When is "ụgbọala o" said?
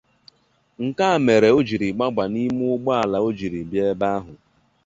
2.75-3.29